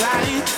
[0.00, 0.57] light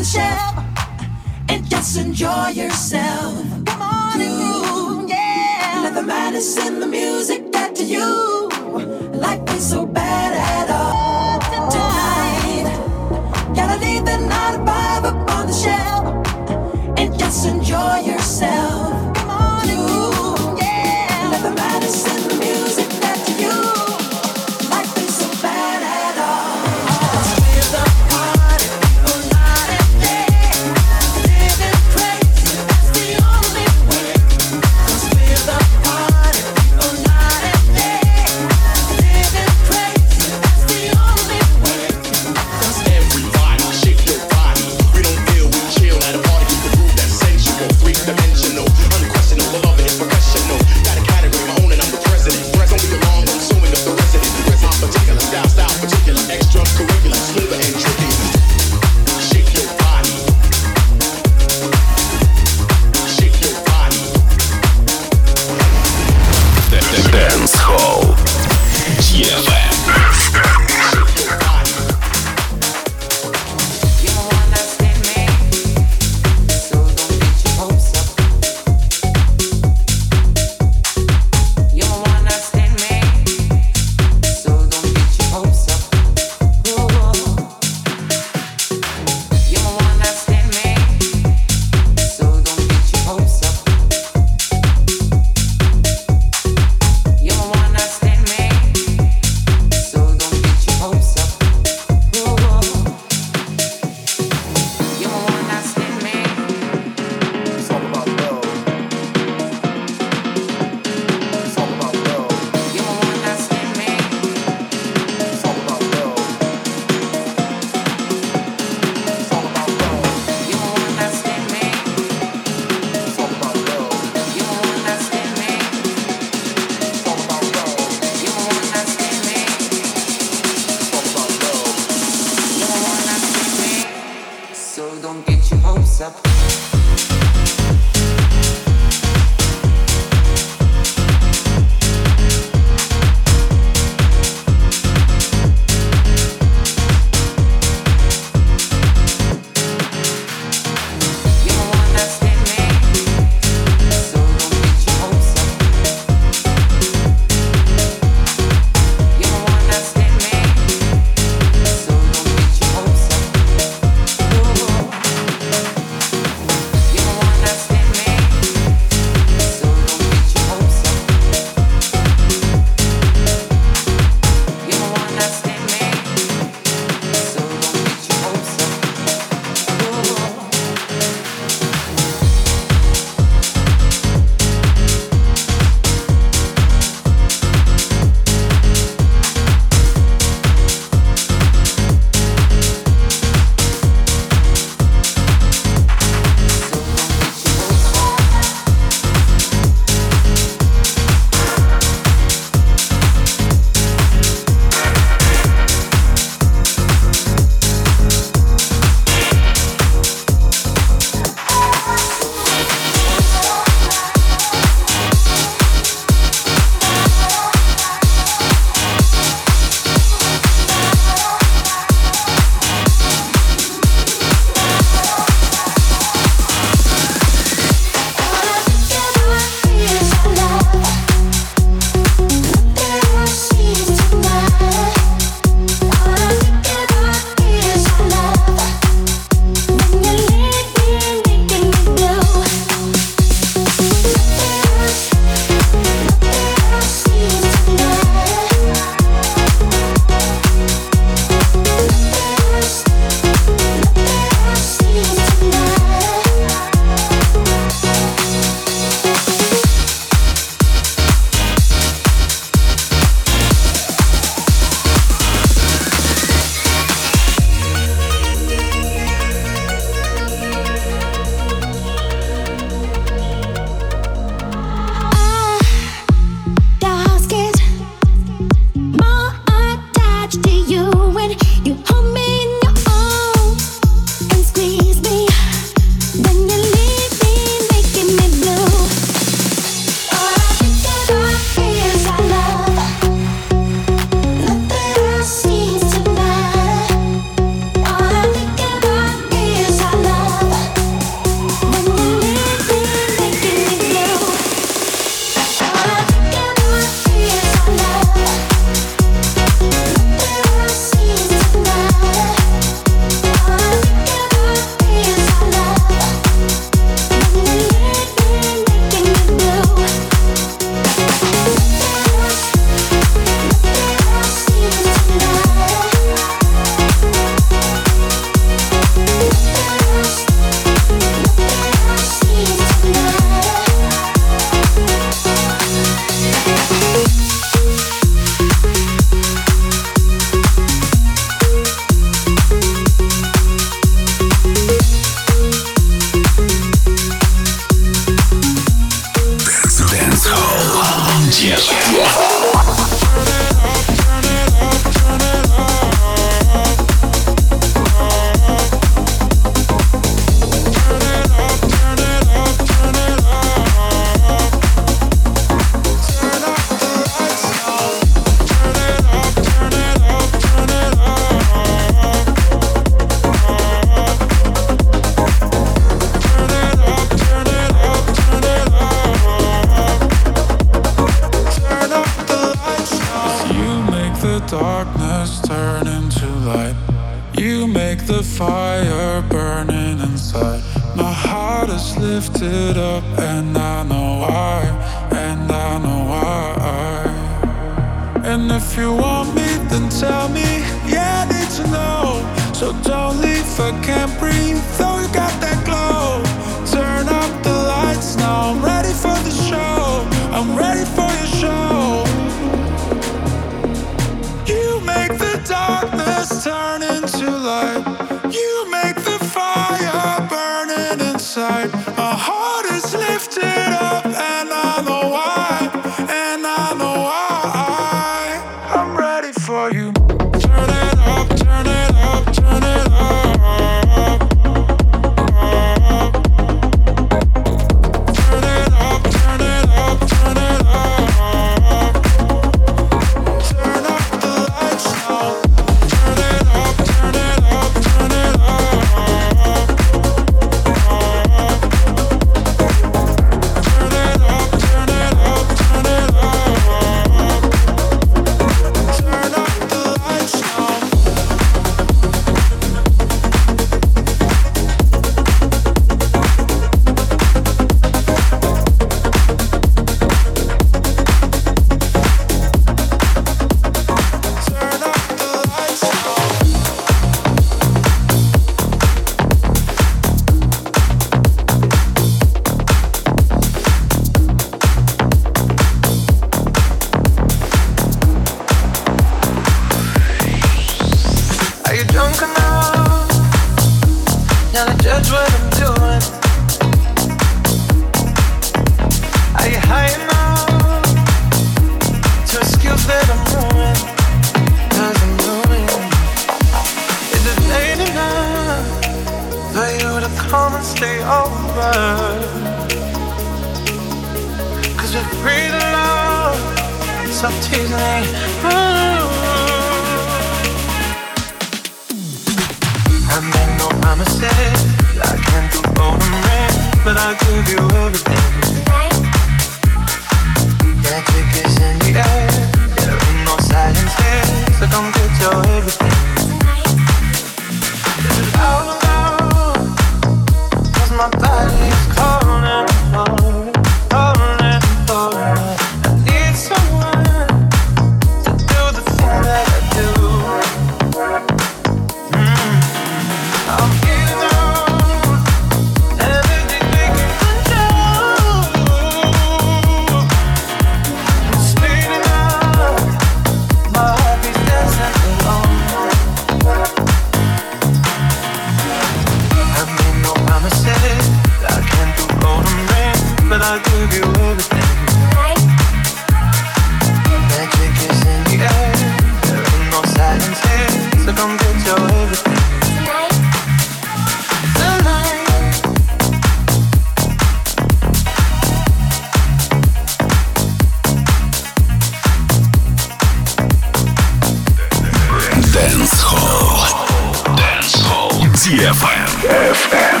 [598.53, 600.00] Hall.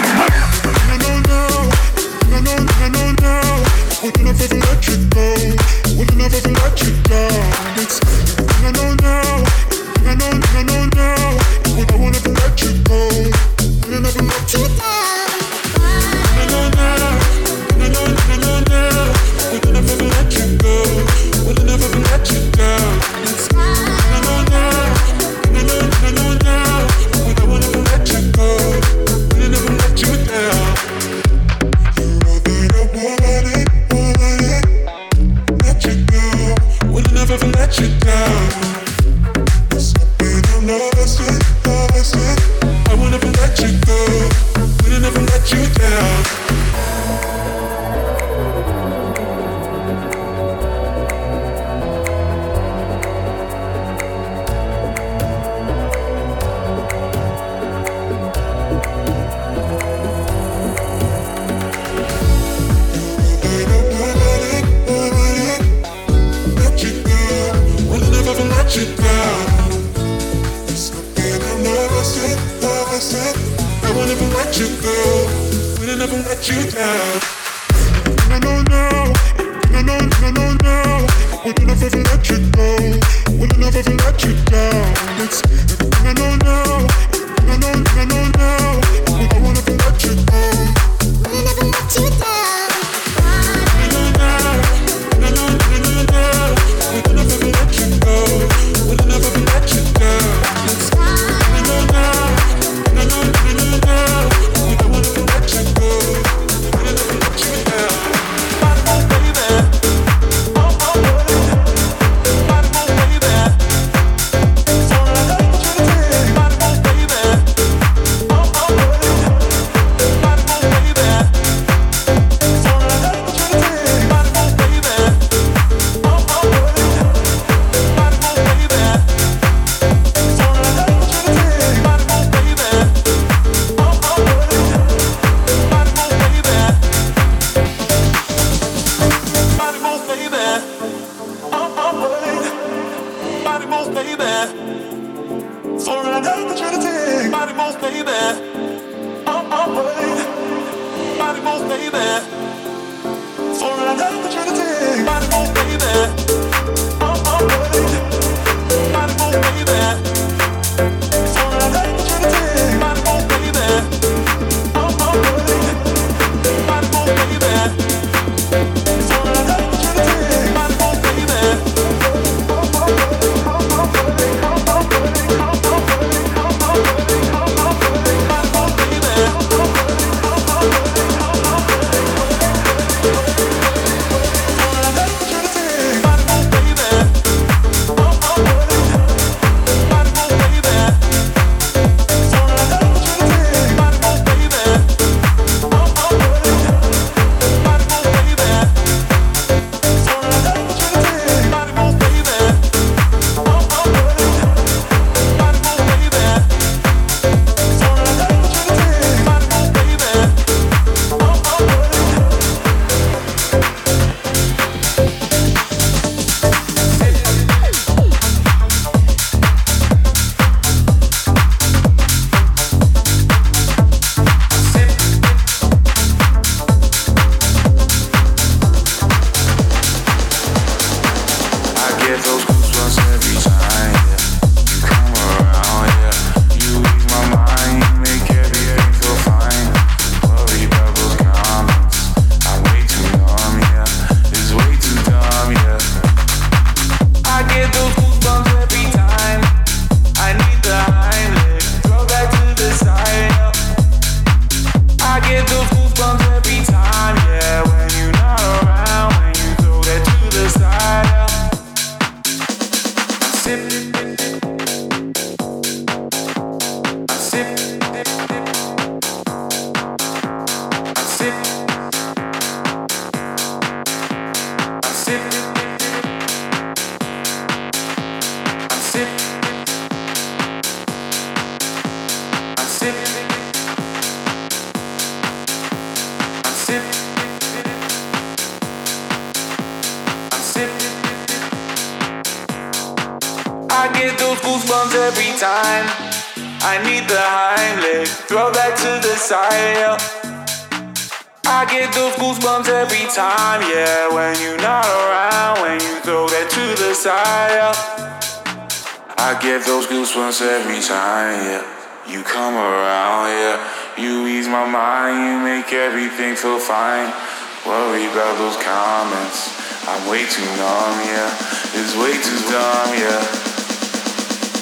[320.11, 321.31] way too numb, yeah.
[321.73, 323.23] It's way too dumb, yeah.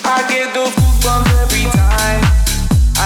[0.05, 2.28] I get the goosebumps every time.